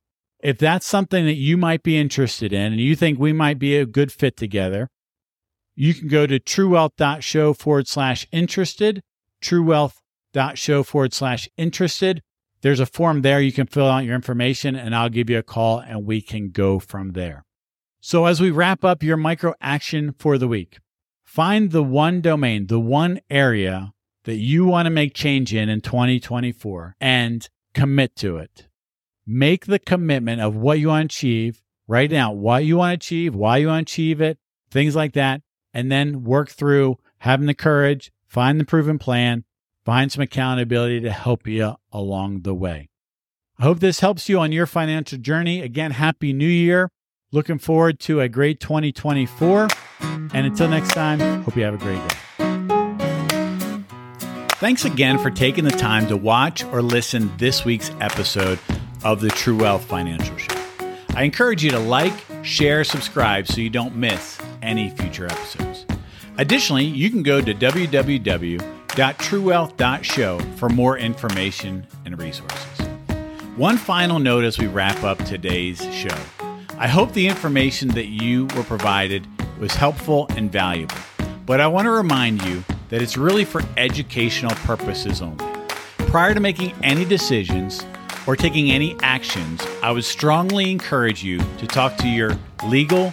If 0.41 0.59
that's 0.59 0.87
something 0.87 1.25
that 1.27 1.35
you 1.35 1.57
might 1.57 1.83
be 1.83 1.99
interested 1.99 2.53
in 2.53 2.73
and 2.73 2.81
you 2.81 2.97
think 2.97 3.19
we 3.19 3.33
might 3.33 3.59
be 3.59 3.77
a 3.77 3.87
good 3.87 4.11
fit 4.11 4.37
together, 4.37 4.89
you 5.77 5.95
can 5.95 6.09
go 6.09 6.27
to 6.27 6.41
truewealth.show 6.41 7.55
forward 7.55 7.87
slash 7.87 8.27
interested, 8.33 9.03
truewealth.show 9.43 10.83
forward 10.83 11.13
slash 11.13 11.49
interested, 11.57 12.23
there's 12.65 12.81
a 12.81 12.87
form 12.87 13.21
there. 13.21 13.43
You 13.43 13.53
can 13.53 13.67
fill 13.67 13.89
out 13.89 14.05
your 14.05 14.15
information 14.15 14.75
and 14.75 14.95
I'll 14.95 15.11
give 15.11 15.29
you 15.29 15.37
a 15.37 15.43
call 15.43 15.81
and 15.81 16.07
we 16.07 16.23
can 16.23 16.49
go 16.49 16.79
from 16.79 17.11
there. 17.11 17.45
So 18.01 18.25
as 18.25 18.41
we 18.41 18.51
wrap 18.51 18.83
up 18.85 19.03
your 19.03 19.19
micro 19.19 19.53
action 19.61 20.15
for 20.19 20.39
the 20.39 20.49
week, 20.49 20.79
find 21.25 21.73
the 21.73 21.83
one 21.83 22.23
domain, 22.23 22.69
the 22.69 22.81
one 22.81 23.21
area 23.29 23.94
that 24.25 24.37
you 24.37 24.65
want 24.65 24.87
to 24.87 24.91
make 24.91 25.15
change 25.15 25.55
in 25.55 25.69
in 25.69 25.81
2024 25.81 26.97
and 27.01 27.49
commit 27.73 28.17
to 28.17 28.39
it. 28.39 28.67
Make 29.27 29.67
the 29.67 29.79
commitment 29.79 30.41
of 30.41 30.57
what 30.57 30.79
you 30.79 30.89
want 30.89 31.11
to 31.11 31.17
achieve. 31.17 31.63
Write 31.87 32.11
down 32.11 32.41
what 32.41 32.65
you 32.65 32.79
want 32.79 32.93
to 32.93 33.05
achieve, 33.05 33.35
why 33.35 33.59
you 33.59 33.69
want 33.69 33.87
to 33.87 33.93
achieve 33.93 34.21
it, 34.21 34.39
things 34.71 34.97
like 34.97 35.13
that. 35.13 35.43
And 35.73 35.91
then 35.91 36.25
work 36.25 36.51
through 36.51 36.99
having 37.19 37.47
the 37.47 37.55
courage, 37.55 38.13
find 38.27 38.59
the 38.59 38.65
proven 38.65 38.99
plan, 38.99 39.45
find 39.85 40.11
some 40.11 40.23
accountability 40.23 41.01
to 41.01 41.11
help 41.11 41.47
you 41.47 41.75
along 41.93 42.43
the 42.43 42.55
way. 42.55 42.89
I 43.59 43.65
hope 43.65 43.81
this 43.81 44.01
helps 44.01 44.29
you 44.29 44.41
on 44.41 44.53
your 44.53 44.67
financial 44.67 45.19
journey. 45.19 45.61
Again, 45.61 45.93
Happy 45.93 46.33
New 46.33 46.49
Year. 46.49 46.91
Looking 47.33 47.59
forward 47.59 48.01
to 48.01 48.21
a 48.21 48.29
great 48.29 48.61
2024. 48.61 49.69
And 50.01 50.35
until 50.35 50.69
next 50.69 50.93
time, 50.93 51.43
hope 51.43 51.57
you 51.57 51.65
have 51.65 51.75
a 51.75 51.79
great 51.79 52.09
day. 52.09 52.44
Thanks 54.59 54.85
again 54.85 55.19
for 55.19 55.31
taking 55.31 55.65
the 55.65 55.73
time 55.73 56.07
to 56.07 56.17
watch 56.17 56.63
or 56.67 56.81
listen 56.81 57.33
this 57.39 57.65
week's 57.65 57.91
episode 58.01 58.61
of 59.03 59.21
the 59.21 59.29
True 59.29 59.59
Wealth 59.59 59.85
Financial 59.85 60.37
Show. 60.37 60.55
I 61.11 61.25
encourage 61.25 61.65
you 61.65 61.73
to 61.73 61.81
like, 61.81 62.13
share, 62.43 62.85
subscribe 62.85 63.49
so 63.49 63.61
you 63.61 63.69
don't 63.69 63.97
miss 63.97 64.39
any 64.63 64.91
future 64.91 65.27
episodes. 65.27 65.87
Additionally, 66.39 66.85
you 66.85 67.11
can 67.11 67.25
go 67.25 67.41
to 67.41 67.53
www.truewealth.show 67.53 70.39
for 70.57 70.69
more 70.69 70.99
information 70.99 71.87
and 72.05 72.17
resources. 72.19 72.81
One 73.57 73.77
final 73.77 74.21
note 74.21 74.45
as 74.45 74.57
we 74.57 74.69
wrap 74.69 75.03
up 75.03 75.19
today's 75.25 75.83
show. 75.93 76.17
I 76.79 76.87
hope 76.87 77.13
the 77.13 77.27
information 77.27 77.89
that 77.89 78.07
you 78.07 78.47
were 78.57 78.63
provided 78.63 79.27
was 79.59 79.75
helpful 79.75 80.29
and 80.37 80.51
valuable, 80.51 80.97
but 81.45 81.61
I 81.61 81.67
want 81.67 81.87
to 81.87 81.91
remind 81.91 82.41
you 82.45 82.63
that 82.95 83.03
it's 83.03 83.17
really 83.17 83.45
for 83.45 83.61
educational 83.77 84.55
purposes 84.59 85.21
only. 85.21 85.45
Prior 86.07 86.33
to 86.33 86.39
making 86.39 86.73
any 86.85 87.05
decisions 87.05 87.85
or 88.25 88.37
taking 88.37 88.71
any 88.71 88.97
actions, 89.03 89.67
I 89.83 89.91
would 89.91 90.05
strongly 90.05 90.71
encourage 90.71 91.25
you 91.25 91.39
to 91.59 91.67
talk 91.67 91.97
to 91.97 92.09
your 92.09 92.39
legal, 92.69 93.13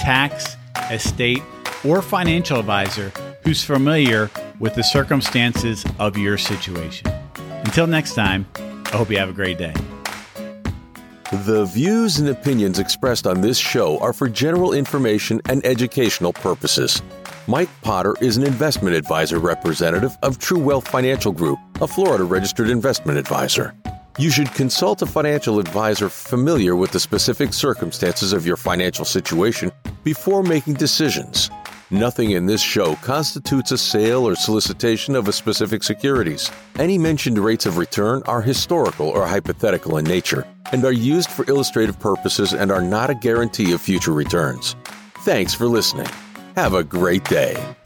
tax, 0.00 0.56
estate, 0.90 1.44
or 1.84 2.02
financial 2.02 2.58
advisor 2.58 3.12
who's 3.44 3.62
familiar 3.62 4.32
with 4.58 4.74
the 4.74 4.82
circumstances 4.82 5.84
of 6.00 6.18
your 6.18 6.36
situation. 6.36 7.06
Until 7.64 7.86
next 7.86 8.16
time, 8.16 8.48
I 8.56 8.96
hope 8.96 9.12
you 9.12 9.18
have 9.18 9.28
a 9.28 9.32
great 9.32 9.58
day. 9.58 9.74
The 11.44 11.70
views 11.72 12.18
and 12.18 12.28
opinions 12.28 12.80
expressed 12.80 13.28
on 13.28 13.42
this 13.42 13.58
show 13.58 13.96
are 14.00 14.12
for 14.12 14.28
general 14.28 14.72
information 14.72 15.40
and 15.48 15.64
educational 15.64 16.32
purposes. 16.32 17.00
Mike 17.46 17.70
Potter 17.80 18.14
is 18.20 18.36
an 18.36 18.44
investment 18.44 18.94
advisor 18.94 19.38
representative 19.38 20.16
of 20.22 20.38
True 20.38 20.58
Wealth 20.58 20.86
Financial 20.86 21.32
Group, 21.32 21.58
a 21.80 21.86
Florida 21.86 22.24
registered 22.24 22.68
investment 22.68 23.18
advisor. 23.18 23.74
You 24.18 24.30
should 24.30 24.52
consult 24.52 25.00
a 25.00 25.06
financial 25.06 25.58
advisor 25.58 26.10
familiar 26.10 26.76
with 26.76 26.90
the 26.92 27.00
specific 27.00 27.54
circumstances 27.54 28.34
of 28.34 28.46
your 28.46 28.56
financial 28.56 29.06
situation 29.06 29.72
before 30.04 30.42
making 30.42 30.74
decisions. 30.74 31.50
Nothing 31.90 32.32
in 32.32 32.46
this 32.46 32.62
show 32.62 32.94
constitutes 32.96 33.72
a 33.72 33.78
sale 33.78 34.28
or 34.28 34.36
solicitation 34.36 35.16
of 35.16 35.26
a 35.26 35.32
specific 35.32 35.82
securities. 35.82 36.50
Any 36.78 36.98
mentioned 36.98 37.38
rates 37.38 37.64
of 37.66 37.78
return 37.78 38.22
are 38.26 38.42
historical 38.42 39.08
or 39.08 39.26
hypothetical 39.26 39.96
in 39.96 40.04
nature 40.04 40.46
and 40.72 40.84
are 40.84 40.92
used 40.92 41.30
for 41.30 41.48
illustrative 41.48 41.98
purposes 41.98 42.52
and 42.52 42.70
are 42.70 42.82
not 42.82 43.10
a 43.10 43.14
guarantee 43.14 43.72
of 43.72 43.80
future 43.80 44.12
returns. 44.12 44.76
Thanks 45.24 45.54
for 45.54 45.66
listening. 45.66 46.06
Have 46.56 46.74
a 46.74 46.84
great 46.84 47.24
day. 47.24 47.79